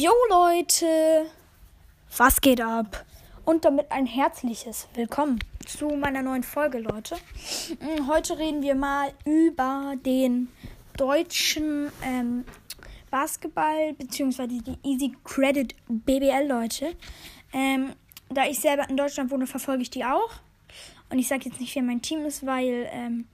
Jo 0.00 0.12
Leute, 0.30 1.26
was 2.16 2.40
geht 2.40 2.62
ab? 2.62 3.04
Und 3.44 3.66
damit 3.66 3.92
ein 3.92 4.06
herzliches 4.06 4.88
Willkommen 4.94 5.40
zu 5.66 5.90
meiner 5.90 6.22
neuen 6.22 6.42
Folge, 6.42 6.78
Leute. 6.78 7.16
Mm, 7.80 8.06
heute 8.08 8.38
reden 8.38 8.62
wir 8.62 8.74
mal 8.74 9.12
über 9.26 9.96
den 10.02 10.48
deutschen 10.96 11.92
ähm, 12.02 12.46
Basketball 13.10 13.92
bzw. 13.92 14.46
die 14.46 14.78
Easy 14.84 15.14
Credit 15.22 15.74
BBL, 15.86 16.48
Leute. 16.48 16.96
Ähm, 17.52 17.92
da 18.30 18.46
ich 18.46 18.58
selber 18.58 18.88
in 18.88 18.96
Deutschland 18.96 19.30
wohne, 19.30 19.46
verfolge 19.46 19.82
ich 19.82 19.90
die 19.90 20.06
auch. 20.06 20.30
Und 21.10 21.18
ich 21.18 21.28
sage 21.28 21.50
jetzt 21.50 21.60
nicht, 21.60 21.74
wer 21.74 21.82
mein 21.82 22.00
Team 22.00 22.24
ist, 22.24 22.46
weil 22.46 22.88
ähm, 22.90 23.26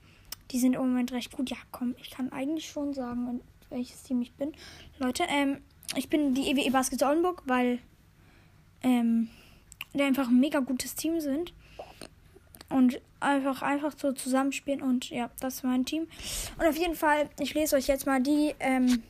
die 0.51 0.59
sind 0.59 0.73
im 0.73 0.81
Moment 0.81 1.13
recht 1.13 1.31
gut. 1.31 1.49
Ja, 1.49 1.57
komm, 1.71 1.95
ich 2.01 2.09
kann 2.09 2.29
eigentlich 2.33 2.67
schon 2.69 2.93
sagen, 2.93 3.39
welches 3.69 4.03
Team 4.03 4.21
ich 4.21 4.33
bin. 4.33 4.51
Leute, 4.99 5.23
ähm, 5.29 5.61
ich 5.95 6.09
bin 6.09 6.33
die 6.33 6.49
EWE 6.51 6.71
Baskets 6.71 7.03
Oldenburg, 7.03 7.43
weil 7.45 7.79
ähm, 8.83 9.29
die 9.93 10.03
einfach 10.03 10.27
ein 10.27 10.39
mega 10.39 10.59
gutes 10.59 10.95
Team 10.95 11.19
sind. 11.19 11.53
Und 12.69 12.99
einfach, 13.19 13.61
einfach 13.61 13.93
so 13.97 14.11
zusammenspielen. 14.11 14.81
Und 14.81 15.09
ja, 15.09 15.29
das 15.39 15.55
ist 15.55 15.63
mein 15.63 15.85
Team. 15.85 16.07
Und 16.57 16.65
auf 16.65 16.75
jeden 16.75 16.95
Fall, 16.95 17.29
ich 17.39 17.53
lese 17.53 17.75
euch 17.75 17.87
jetzt 17.87 18.05
mal 18.05 18.21
die 18.21 18.53
ähm, 18.59 19.01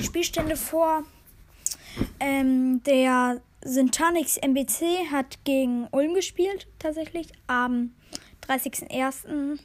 Spielstände 0.00 0.56
vor. 0.56 1.04
Ähm, 2.18 2.82
der 2.84 3.40
Syntanix 3.62 4.36
MBC 4.38 5.10
hat 5.12 5.44
gegen 5.44 5.86
Ulm 5.90 6.14
gespielt, 6.14 6.66
tatsächlich, 6.78 7.28
am 7.46 7.94
30.01. 8.48 9.58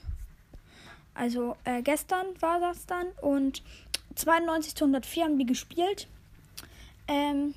Also 1.13 1.55
äh, 1.63 1.81
gestern 1.81 2.27
war 2.39 2.59
das 2.59 2.85
dann. 2.85 3.07
Und 3.21 3.63
92 4.19 4.75
zu 4.75 4.85
104 4.85 5.23
haben 5.23 5.37
die 5.37 5.45
gespielt. 5.45 6.07
Ähm, 7.07 7.53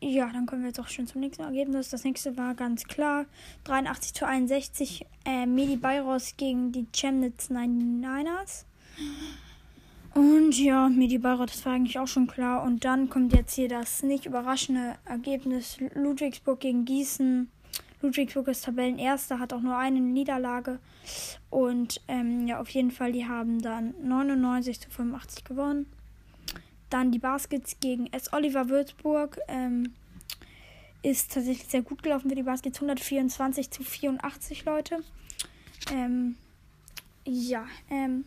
ja, 0.00 0.30
dann 0.32 0.46
kommen 0.46 0.62
wir 0.62 0.68
jetzt 0.68 0.80
auch 0.80 0.88
schon 0.88 1.06
zum 1.06 1.20
nächsten 1.20 1.42
Ergebnis. 1.42 1.90
Das 1.90 2.04
nächste 2.04 2.36
war 2.36 2.54
ganz 2.54 2.84
klar. 2.84 3.26
83 3.64 4.14
zu 4.14 4.26
61. 4.26 5.06
Äh, 5.24 5.46
Medi 5.46 5.76
Bayros 5.76 6.36
gegen 6.36 6.72
die 6.72 6.86
Chemnitz 6.92 7.50
99ers. 7.50 8.64
Und 10.14 10.58
ja, 10.58 10.88
Medi 10.88 11.18
Bayreuth, 11.18 11.50
das 11.50 11.64
war 11.66 11.74
eigentlich 11.74 11.98
auch 11.98 12.08
schon 12.08 12.26
klar. 12.26 12.62
Und 12.62 12.84
dann 12.84 13.08
kommt 13.08 13.32
jetzt 13.34 13.54
hier 13.54 13.68
das 13.68 14.02
nicht 14.02 14.26
überraschende 14.26 14.96
Ergebnis. 15.04 15.78
Ludwigsburg 15.94 16.60
gegen 16.60 16.84
Gießen. 16.84 17.50
Ludwigsburg 18.02 18.48
ist 18.48 18.64
Tabellenerster, 18.64 19.38
hat 19.38 19.52
auch 19.52 19.60
nur 19.60 19.76
eine 19.76 20.00
Niederlage. 20.00 20.78
Und 21.50 22.00
ähm, 22.08 22.46
ja, 22.46 22.60
auf 22.60 22.68
jeden 22.70 22.90
Fall, 22.90 23.12
die 23.12 23.26
haben 23.26 23.60
dann 23.60 23.94
99 24.02 24.80
zu 24.80 24.90
85 24.90 25.44
gewonnen. 25.44 25.86
Dann 26.88 27.12
die 27.12 27.18
Baskets 27.18 27.78
gegen 27.80 28.12
S. 28.12 28.32
Oliver 28.32 28.68
Würzburg. 28.68 29.38
Ähm, 29.48 29.94
ist 31.02 31.32
tatsächlich 31.32 31.68
sehr 31.68 31.82
gut 31.82 32.02
gelaufen 32.02 32.28
für 32.28 32.36
die 32.36 32.42
Baskets. 32.42 32.78
124 32.78 33.70
zu 33.70 33.82
84 33.82 34.64
Leute. 34.64 35.02
Ähm, 35.92 36.36
ja, 37.24 37.66
ähm, 37.90 38.24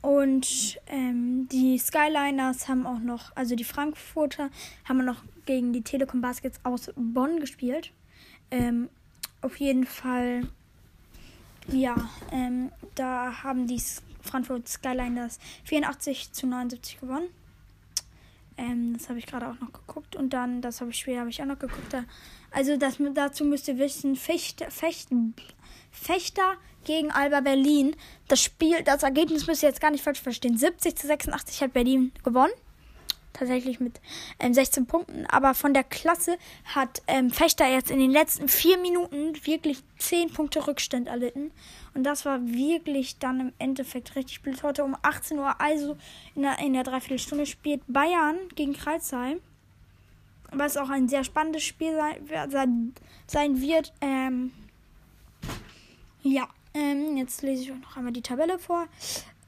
und 0.00 0.80
ähm, 0.88 1.48
die 1.48 1.78
Skyliners 1.78 2.68
haben 2.68 2.86
auch 2.86 2.98
noch, 2.98 3.34
also 3.36 3.54
die 3.54 3.64
Frankfurter 3.64 4.50
haben 4.84 5.04
noch 5.04 5.22
gegen 5.46 5.72
die 5.72 5.82
Telekom 5.82 6.20
Baskets 6.20 6.58
aus 6.64 6.90
Bonn 6.96 7.38
gespielt. 7.38 7.92
Ähm, 8.52 8.90
auf 9.40 9.56
jeden 9.56 9.86
Fall, 9.86 10.46
ja, 11.68 11.96
ähm, 12.30 12.70
da 12.94 13.42
haben 13.42 13.66
die 13.66 13.82
Frankfurt 14.20 14.68
Skyliners 14.68 15.40
84 15.64 16.32
zu 16.32 16.46
79 16.46 17.00
gewonnen. 17.00 17.28
Ähm, 18.58 18.92
das 18.96 19.08
habe 19.08 19.18
ich 19.18 19.26
gerade 19.26 19.48
auch 19.48 19.58
noch 19.58 19.72
geguckt. 19.72 20.16
Und 20.16 20.34
dann, 20.34 20.60
das 20.60 20.82
habe 20.82 20.90
ich 20.90 20.98
später 20.98 21.20
habe 21.20 21.30
ich 21.30 21.40
auch 21.40 21.46
noch 21.46 21.58
geguckt. 21.58 21.92
Da, 21.92 22.04
also 22.50 22.76
das, 22.76 22.98
dazu 23.14 23.46
müsst 23.46 23.68
ihr 23.68 23.78
wissen, 23.78 24.16
Fecht, 24.16 24.64
Fechten, 24.68 25.34
Fechter 25.90 26.56
gegen 26.84 27.10
Alba 27.10 27.40
Berlin. 27.40 27.96
Das 28.28 28.42
Spiel, 28.42 28.82
das 28.82 29.02
Ergebnis 29.02 29.46
müsst 29.46 29.62
ihr 29.62 29.70
jetzt 29.70 29.80
gar 29.80 29.90
nicht 29.90 30.04
falsch 30.04 30.20
verstehen. 30.20 30.58
70 30.58 30.94
zu 30.94 31.06
86 31.06 31.62
hat 31.62 31.72
Berlin 31.72 32.12
gewonnen. 32.22 32.52
Tatsächlich 33.32 33.80
mit 33.80 34.00
ähm, 34.38 34.52
16 34.52 34.86
Punkten. 34.86 35.26
Aber 35.26 35.54
von 35.54 35.72
der 35.72 35.84
Klasse 35.84 36.36
hat 36.64 37.02
ähm, 37.06 37.30
Fechter 37.30 37.66
jetzt 37.66 37.90
in 37.90 37.98
den 37.98 38.10
letzten 38.10 38.48
vier 38.48 38.78
Minuten 38.78 39.34
wirklich 39.46 39.82
10 39.98 40.32
Punkte 40.32 40.66
Rückstand 40.66 41.08
erlitten. 41.08 41.50
Und 41.94 42.04
das 42.04 42.24
war 42.24 42.46
wirklich 42.46 43.18
dann 43.18 43.40
im 43.40 43.52
Endeffekt 43.58 44.16
richtig 44.16 44.42
blöd. 44.42 44.62
Heute 44.62 44.84
um 44.84 44.96
18 45.02 45.38
Uhr, 45.38 45.60
also 45.60 45.96
in 46.34 46.42
der, 46.42 46.58
in 46.58 46.72
der 46.74 46.84
Dreiviertelstunde, 46.84 47.46
spielt 47.46 47.82
Bayern 47.86 48.36
gegen 48.54 48.74
Kreuzheim. 48.74 49.40
Was 50.50 50.76
auch 50.76 50.90
ein 50.90 51.08
sehr 51.08 51.24
spannendes 51.24 51.62
Spiel 51.62 51.96
sein, 52.50 52.94
sein 53.26 53.60
wird. 53.60 53.92
Ähm, 54.02 54.52
ja, 56.22 56.46
ähm, 56.74 57.16
jetzt 57.16 57.42
lese 57.42 57.62
ich 57.62 57.72
euch 57.72 57.80
noch 57.80 57.96
einmal 57.96 58.12
die 58.12 58.22
Tabelle 58.22 58.58
vor. 58.58 58.86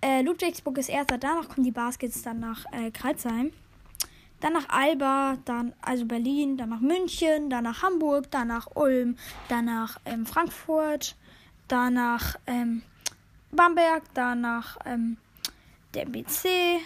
Äh, 0.02 0.22
Ludwigsburg 0.22 0.76
ist 0.78 0.88
erster, 0.88 1.18
danach 1.18 1.48
kommen 1.48 1.64
die 1.64 1.70
Baskets, 1.70 2.22
dann 2.22 2.40
nach 2.40 2.64
äh, 2.72 2.90
Kreuzheim. 2.90 3.52
Dann 4.44 4.52
nach 4.52 4.68
Alba, 4.68 5.38
dann 5.46 5.72
also 5.80 6.04
Berlin, 6.04 6.58
dann 6.58 6.68
nach 6.68 6.80
München, 6.80 7.48
dann 7.48 7.64
nach 7.64 7.82
Hamburg, 7.82 8.30
dann 8.30 8.48
nach 8.48 8.68
Ulm, 8.74 9.16
dann 9.48 9.64
nach 9.64 9.98
ähm, 10.04 10.26
Frankfurt, 10.26 11.16
danach 11.66 12.36
ähm, 12.46 12.82
Bamberg, 13.52 14.02
danach 14.12 14.76
ähm, 14.84 15.16
der 15.94 16.04
BC, 16.04 16.78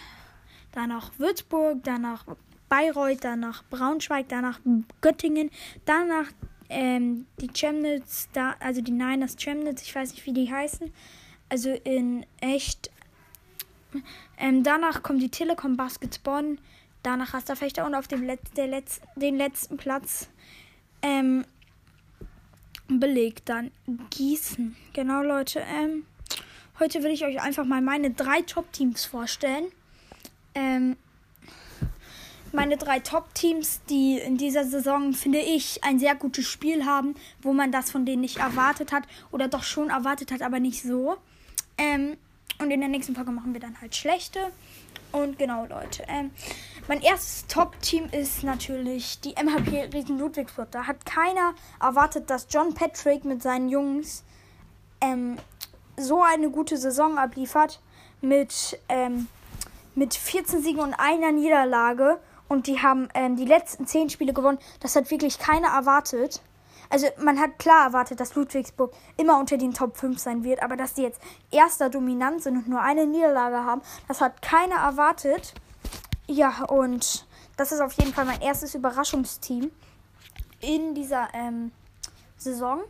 danach 0.70 1.10
Würzburg, 1.18 1.80
danach 1.82 2.26
Bayreuth, 2.68 3.24
danach 3.24 3.64
Braunschweig, 3.70 4.28
danach 4.28 4.60
Göttingen, 5.00 5.50
danach 5.84 6.28
ähm, 6.68 7.26
die 7.40 7.48
Chemnitz, 7.48 8.28
da, 8.32 8.54
also 8.60 8.82
die 8.82 8.92
Niners 8.92 9.34
Chemnitz, 9.36 9.82
ich 9.82 9.92
weiß 9.92 10.12
nicht, 10.12 10.24
wie 10.26 10.32
die 10.32 10.48
heißen. 10.48 10.92
Also 11.48 11.70
in 11.70 12.24
echt. 12.40 12.92
Ähm, 14.38 14.62
danach 14.62 15.02
kommt 15.02 15.20
die 15.22 15.30
Telekom 15.30 15.76
Baskets 15.76 16.20
Bonn, 16.20 16.60
danach 17.02 17.34
Rasterfechter 17.34 17.86
und 17.86 17.94
auf 17.94 18.08
dem 18.08 18.22
Letz 18.24 18.50
Letz 18.56 19.00
den 19.16 19.36
letzten 19.36 19.76
Platz 19.76 20.28
ähm, 21.02 21.44
belegt 22.88 23.48
dann 23.48 23.70
Gießen. 24.10 24.76
Genau, 24.92 25.22
Leute. 25.22 25.60
Ähm, 25.60 26.04
heute 26.78 27.02
will 27.02 27.10
ich 27.10 27.24
euch 27.24 27.40
einfach 27.40 27.64
mal 27.64 27.80
meine 27.82 28.10
drei 28.10 28.42
Top-Teams 28.42 29.04
vorstellen. 29.04 29.66
Ähm, 30.54 30.96
meine 32.52 32.78
drei 32.78 32.98
Top-Teams, 33.00 33.82
die 33.90 34.18
in 34.18 34.38
dieser 34.38 34.64
Saison, 34.64 35.12
finde 35.12 35.40
ich, 35.40 35.84
ein 35.84 35.98
sehr 35.98 36.14
gutes 36.14 36.46
Spiel 36.46 36.86
haben, 36.86 37.14
wo 37.42 37.52
man 37.52 37.70
das 37.70 37.90
von 37.90 38.06
denen 38.06 38.22
nicht 38.22 38.38
erwartet 38.38 38.90
hat 38.90 39.04
oder 39.30 39.48
doch 39.48 39.62
schon 39.62 39.90
erwartet 39.90 40.32
hat, 40.32 40.40
aber 40.42 40.58
nicht 40.58 40.82
so. 40.82 41.16
Ähm, 41.76 42.16
und 42.58 42.70
in 42.70 42.80
der 42.80 42.88
nächsten 42.88 43.14
Folge 43.14 43.30
machen 43.30 43.52
wir 43.52 43.60
dann 43.60 43.80
halt 43.80 43.94
schlechte. 43.94 44.52
Und 45.12 45.38
genau, 45.38 45.64
Leute. 45.66 46.04
Ähm, 46.08 46.30
mein 46.86 47.00
erstes 47.00 47.46
Top-Team 47.46 48.08
ist 48.12 48.44
natürlich 48.44 49.20
die 49.20 49.34
MHP 49.34 49.94
Riesen 49.94 50.18
Ludwigsburg. 50.18 50.70
Da 50.70 50.86
hat 50.86 51.06
keiner 51.06 51.54
erwartet, 51.80 52.28
dass 52.30 52.46
John 52.50 52.74
Patrick 52.74 53.24
mit 53.24 53.42
seinen 53.42 53.68
Jungs 53.68 54.24
ähm, 55.00 55.38
so 55.96 56.22
eine 56.22 56.50
gute 56.50 56.76
Saison 56.76 57.18
abliefert. 57.18 57.80
Mit, 58.20 58.80
ähm, 58.88 59.28
mit 59.94 60.14
14 60.14 60.60
Siegen 60.60 60.80
und 60.80 60.94
einer 60.94 61.30
Niederlage 61.30 62.18
und 62.48 62.66
die 62.66 62.80
haben 62.80 63.08
ähm, 63.14 63.36
die 63.36 63.44
letzten 63.44 63.86
zehn 63.86 64.10
Spiele 64.10 64.32
gewonnen. 64.32 64.58
Das 64.80 64.96
hat 64.96 65.10
wirklich 65.10 65.38
keiner 65.38 65.68
erwartet. 65.68 66.40
Also 66.90 67.06
man 67.22 67.38
hat 67.38 67.58
klar 67.58 67.86
erwartet, 67.86 68.20
dass 68.20 68.34
Ludwigsburg 68.34 68.92
immer 69.16 69.38
unter 69.38 69.58
den 69.58 69.74
Top 69.74 69.96
5 69.96 70.18
sein 70.18 70.44
wird, 70.44 70.62
aber 70.62 70.76
dass 70.76 70.94
die 70.94 71.02
jetzt 71.02 71.20
erster 71.50 71.90
dominant 71.90 72.42
sind 72.42 72.56
und 72.56 72.68
nur 72.68 72.80
eine 72.80 73.06
Niederlage 73.06 73.64
haben, 73.64 73.82
das 74.06 74.20
hat 74.20 74.40
keiner 74.40 74.76
erwartet. 74.76 75.54
Ja, 76.26 76.64
und 76.64 77.26
das 77.56 77.72
ist 77.72 77.80
auf 77.80 77.92
jeden 77.94 78.14
Fall 78.14 78.24
mein 78.24 78.40
erstes 78.40 78.74
Überraschungsteam 78.74 79.70
in 80.60 80.94
dieser 80.94 81.28
ähm, 81.34 81.72
Saison. 82.36 82.80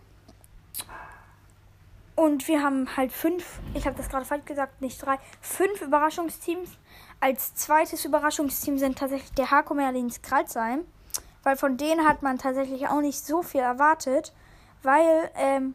Und 2.14 2.49
wir 2.49 2.64
haben 2.64 2.96
halt 2.96 3.12
fünf, 3.12 3.61
ich 3.75 3.87
habe 3.87 3.96
das 3.96 4.08
gerade 4.08 4.25
falsch 4.25 4.44
gesagt, 4.44 4.81
nicht 4.81 5.00
drei, 5.00 5.19
fünf 5.40 5.81
Überraschungsteams. 5.82 6.70
Als 7.20 7.55
zweites 7.55 8.05
Überraschungsteam 8.05 8.76
sind 8.76 8.99
tatsächlich 8.99 9.32
der 9.34 9.52
Hako 9.52 9.75
Merlins 9.75 10.20
Kralsheim, 10.20 10.84
weil 11.43 11.56
von 11.56 11.76
denen 11.76 12.06
hat 12.06 12.23
man 12.23 12.38
tatsächlich 12.38 12.88
auch 12.88 13.00
nicht 13.00 13.25
so 13.25 13.43
viel 13.43 13.61
erwartet, 13.61 14.32
weil 14.82 15.31
ähm, 15.37 15.75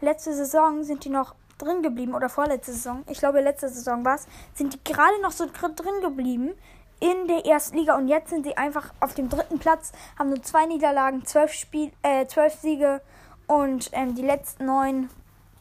letzte 0.00 0.34
Saison 0.34 0.84
sind 0.84 1.04
die 1.04 1.10
noch 1.10 1.34
drin 1.58 1.82
geblieben 1.82 2.14
oder 2.14 2.28
vorletzte 2.28 2.72
Saison, 2.72 3.04
ich 3.08 3.18
glaube 3.18 3.40
letzte 3.40 3.68
Saison 3.68 4.04
war 4.04 4.16
es, 4.16 4.26
sind 4.54 4.74
die 4.74 4.92
gerade 4.92 5.20
noch 5.22 5.30
so 5.30 5.46
drin 5.46 6.00
geblieben 6.00 6.52
in 7.00 7.26
der 7.26 7.44
ersten 7.46 7.78
Liga 7.78 7.96
und 7.96 8.08
jetzt 8.08 8.30
sind 8.30 8.44
sie 8.44 8.56
einfach 8.56 8.92
auf 9.00 9.14
dem 9.14 9.28
dritten 9.28 9.58
Platz, 9.58 9.92
haben 10.18 10.28
nur 10.28 10.42
zwei 10.42 10.66
Niederlagen, 10.66 11.24
zwölf, 11.24 11.52
Spiel, 11.52 11.90
äh, 12.02 12.26
zwölf 12.26 12.54
Siege 12.54 13.00
und 13.46 13.90
ähm, 13.92 14.14
die 14.14 14.22
letzten 14.22 14.66
neun 14.66 15.10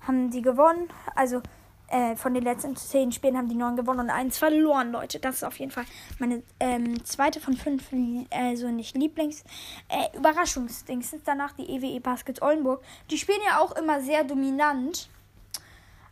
haben 0.07 0.31
sie 0.31 0.41
gewonnen. 0.41 0.89
Also 1.15 1.41
äh, 1.91 2.15
von 2.15 2.33
den 2.33 2.43
letzten 2.43 2.75
zehn 2.75 3.11
Spielen 3.11 3.37
haben 3.37 3.49
die 3.49 3.55
neun 3.55 3.75
gewonnen 3.75 3.99
und 3.99 4.09
eins 4.09 4.37
verloren, 4.37 4.91
Leute. 4.91 5.19
Das 5.19 5.35
ist 5.35 5.43
auf 5.43 5.59
jeden 5.59 5.71
Fall 5.71 5.85
meine 6.19 6.41
ähm, 6.59 7.03
zweite 7.03 7.39
von 7.39 7.55
fünf, 7.55 7.89
also 8.29 8.69
nicht 8.69 8.95
Lieblings, 8.95 9.43
äh, 9.89 10.17
Überraschungsdings. 10.17 11.13
Danach 11.25 11.51
die 11.53 11.69
EWE 11.69 11.99
Baskets 11.99 12.41
Oldenburg. 12.41 12.81
Die 13.09 13.17
spielen 13.17 13.41
ja 13.45 13.59
auch 13.59 13.75
immer 13.75 14.01
sehr 14.01 14.23
dominant. 14.23 15.09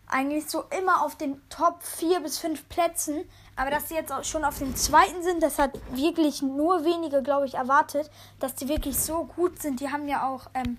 Eigentlich 0.07 0.49
so 0.49 0.63
immer 0.77 1.05
auf 1.05 1.15
den 1.15 1.39
Top 1.49 1.81
4 1.83 2.19
bis 2.21 2.39
5 2.39 2.67
Plätzen. 2.67 3.23
Aber 3.55 3.69
dass 3.69 3.89
sie 3.89 3.95
jetzt 3.95 4.11
auch 4.11 4.23
schon 4.23 4.43
auf 4.43 4.57
dem 4.57 4.75
zweiten 4.75 5.21
sind, 5.23 5.43
das 5.43 5.59
hat 5.59 5.79
wirklich 5.91 6.41
nur 6.41 6.83
wenige, 6.83 7.21
glaube 7.21 7.45
ich, 7.45 7.55
erwartet, 7.55 8.09
dass 8.39 8.55
die 8.55 8.67
wirklich 8.67 8.97
so 8.97 9.25
gut 9.25 9.61
sind. 9.61 9.79
Die 9.79 9.91
haben 9.91 10.07
ja 10.07 10.27
auch 10.27 10.49
ähm, 10.53 10.77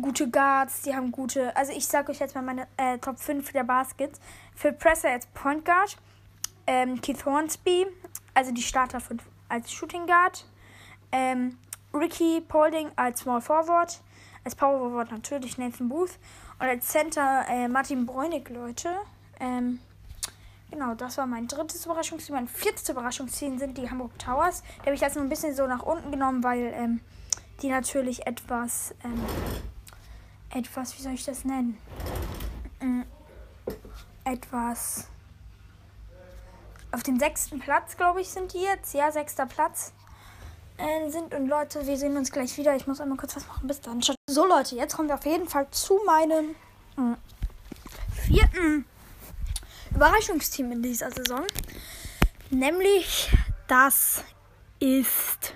gute 0.00 0.30
Guards, 0.30 0.82
die 0.82 0.94
haben 0.94 1.10
gute. 1.10 1.56
Also 1.56 1.72
ich 1.72 1.86
sage 1.86 2.12
euch 2.12 2.18
jetzt 2.18 2.34
mal 2.34 2.42
meine 2.42 2.66
äh, 2.76 2.98
Top 2.98 3.18
5 3.18 3.52
der 3.52 3.64
Baskets. 3.64 4.20
Phil 4.54 4.72
Presser 4.72 5.10
als 5.10 5.26
Point 5.26 5.64
Guard, 5.64 5.96
ähm, 6.66 7.00
Keith 7.00 7.24
Hornsby, 7.24 7.86
also 8.34 8.52
die 8.52 8.62
Starter 8.62 9.00
von, 9.00 9.20
als 9.48 9.72
Shooting 9.72 10.06
Guard, 10.06 10.46
ähm, 11.12 11.58
Ricky 11.92 12.42
Paulding 12.46 12.90
als 12.96 13.20
Small 13.20 13.40
Forward, 13.40 14.00
als 14.44 14.54
Power 14.54 14.78
Forward 14.78 15.10
natürlich 15.10 15.58
Nathan 15.58 15.88
Booth 15.88 16.18
und 16.58 16.66
als 16.66 16.88
Center 16.88 17.44
äh, 17.48 17.68
Martin 17.68 18.06
Bräunig, 18.06 18.48
Leute. 18.50 18.90
Ähm, 19.40 19.80
Genau, 20.70 20.94
das 20.94 21.16
war 21.16 21.26
mein 21.26 21.46
drittes 21.46 21.84
Überraschungsteam. 21.84 22.34
Mein 22.34 22.48
viertes 22.48 22.88
Überraschungsteam 22.88 23.58
sind 23.58 23.78
die 23.78 23.88
Hamburg 23.88 24.18
Towers. 24.18 24.62
Die 24.78 24.86
habe 24.86 24.94
ich 24.94 25.00
jetzt 25.00 25.14
nur 25.14 25.24
ein 25.24 25.28
bisschen 25.28 25.54
so 25.54 25.66
nach 25.66 25.82
unten 25.82 26.10
genommen, 26.10 26.42
weil 26.42 26.72
ähm, 26.74 27.00
die 27.62 27.68
natürlich 27.68 28.26
etwas, 28.26 28.94
ähm, 29.04 29.22
etwas, 30.50 30.96
wie 30.96 31.02
soll 31.02 31.14
ich 31.14 31.24
das 31.24 31.44
nennen? 31.44 31.78
Ähm, 32.80 33.04
etwas 34.24 35.08
auf 36.92 37.02
dem 37.02 37.18
sechsten 37.18 37.58
Platz, 37.58 37.96
glaube 37.96 38.20
ich, 38.20 38.28
sind 38.28 38.52
die 38.52 38.62
jetzt. 38.62 38.94
Ja, 38.94 39.12
sechster 39.12 39.46
Platz 39.46 39.92
äh, 40.78 41.10
sind. 41.10 41.34
Und 41.34 41.46
Leute, 41.48 41.86
wir 41.86 41.96
sehen 41.96 42.16
uns 42.16 42.32
gleich 42.32 42.56
wieder. 42.56 42.74
Ich 42.74 42.86
muss 42.86 43.00
einmal 43.00 43.18
kurz 43.18 43.36
was 43.36 43.46
machen. 43.46 43.66
Bis 43.66 43.80
dann. 43.80 44.00
So, 44.28 44.46
Leute, 44.46 44.76
jetzt 44.76 44.96
kommen 44.96 45.08
wir 45.08 45.16
auf 45.16 45.26
jeden 45.26 45.48
Fall 45.48 45.66
zu 45.70 46.00
meinem 46.06 46.54
äh, 46.96 47.16
vierten 48.12 48.86
Überraschungsteam 49.94 50.72
in 50.72 50.82
dieser 50.82 51.10
Saison. 51.10 51.42
Nämlich, 52.50 53.30
das 53.66 54.22
ist. 54.78 55.54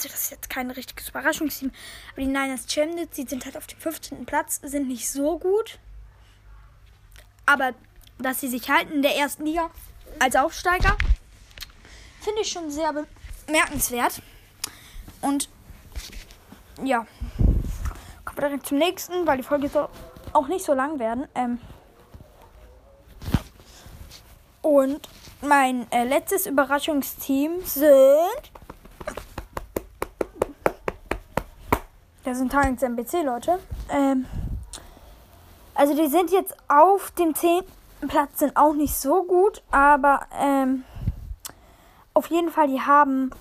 Also, 0.00 0.08
das 0.08 0.22
ist 0.22 0.30
jetzt 0.30 0.48
kein 0.48 0.70
richtiges 0.70 1.10
Überraschungsteam. 1.10 1.72
Aber 2.12 2.22
die 2.22 2.26
Niners 2.26 2.66
Chemnitz, 2.66 3.16
die 3.16 3.26
sind 3.26 3.44
halt 3.44 3.58
auf 3.58 3.66
dem 3.66 3.78
15. 3.78 4.24
Platz, 4.24 4.58
sind 4.62 4.88
nicht 4.88 5.10
so 5.10 5.38
gut. 5.38 5.78
Aber 7.44 7.74
dass 8.18 8.40
sie 8.40 8.48
sich 8.48 8.70
halten 8.70 8.94
in 8.94 9.02
der 9.02 9.14
ersten 9.16 9.44
Liga 9.44 9.70
als 10.18 10.36
Aufsteiger, 10.36 10.96
finde 12.22 12.40
ich 12.40 12.50
schon 12.50 12.70
sehr 12.70 12.94
bemerkenswert. 13.46 14.22
Und 15.20 15.50
ja, 16.82 17.06
kommen 18.24 18.38
wir 18.38 18.48
direkt 18.48 18.66
zum 18.66 18.78
nächsten, 18.78 19.26
weil 19.26 19.36
die 19.36 19.42
Folge 19.42 19.68
soll 19.68 19.90
auch 20.32 20.48
nicht 20.48 20.64
so 20.64 20.72
lang 20.72 20.98
werden. 20.98 21.28
Ähm, 21.34 21.58
und 24.62 25.06
mein 25.42 25.92
äh, 25.92 26.04
letztes 26.04 26.46
Überraschungsteam 26.46 27.62
sind. 27.66 28.59
Das 32.30 32.38
sind 32.38 32.52
Talents 32.52 32.80
MBC, 32.80 33.24
Leute. 33.24 33.58
Ähm, 33.88 34.24
also 35.74 35.96
die 35.96 36.06
sind 36.06 36.30
jetzt 36.30 36.54
auf 36.68 37.10
dem 37.10 37.34
10. 37.34 37.64
Platz, 38.06 38.38
sind 38.38 38.56
auch 38.56 38.72
nicht 38.72 38.94
so 38.94 39.24
gut, 39.24 39.64
aber 39.72 40.20
ähm, 40.38 40.84
auf 42.14 42.28
jeden 42.28 42.50
Fall, 42.50 42.68
die 42.68 42.80
haben 42.80 43.32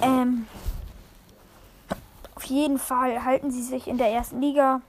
ähm, 0.00 0.46
auf 2.34 2.44
jeden 2.44 2.78
Fall 2.78 3.26
halten 3.26 3.50
sie 3.50 3.62
sich 3.62 3.86
in 3.86 3.98
der 3.98 4.08
ersten 4.08 4.40
Liga. 4.40 4.80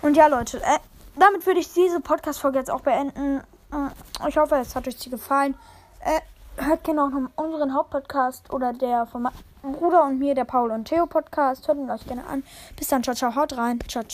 Und 0.00 0.16
ja, 0.16 0.28
Leute, 0.28 0.62
äh, 0.62 0.78
damit 1.18 1.44
würde 1.44 1.60
ich 1.60 1.74
diese 1.74 2.00
Podcast-Folge 2.00 2.58
jetzt 2.58 2.70
auch 2.70 2.80
beenden. 2.80 3.42
Äh, 3.70 4.28
ich 4.30 4.38
hoffe, 4.38 4.54
es 4.54 4.74
hat 4.74 4.88
euch 4.88 5.10
gefallen. 5.10 5.54
Äh, 6.00 6.22
hört 6.64 6.84
gerne 6.84 7.04
auch 7.04 7.10
noch 7.10 7.28
unseren 7.36 7.74
Hauptpodcast 7.74 8.50
oder 8.50 8.72
der 8.72 9.04
von 9.04 9.28
Bruder 9.72 10.04
und 10.04 10.18
mir, 10.18 10.34
der 10.34 10.44
Paul 10.44 10.70
und 10.70 10.86
Theo 10.86 11.06
Podcast. 11.06 11.68
Hört 11.68 11.78
ihn 11.78 11.90
euch 11.90 12.06
gerne 12.06 12.26
an. 12.26 12.42
Bis 12.76 12.88
dann, 12.88 13.02
ciao, 13.02 13.14
ciao, 13.14 13.34
haut 13.34 13.56
rein. 13.56 13.78
Ciao, 13.88 14.04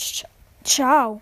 ciao. 0.63 1.21